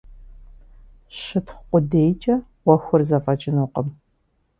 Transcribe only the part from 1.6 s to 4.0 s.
къудейкӀэ Ӏуэхур зэфӀэкӀынукъым.